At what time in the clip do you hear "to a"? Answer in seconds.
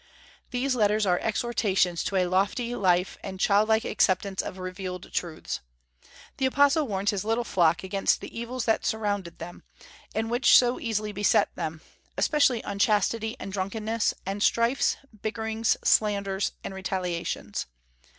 2.05-2.25